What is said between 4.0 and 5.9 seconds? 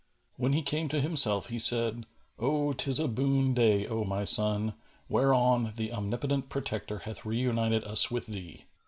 my son, whereon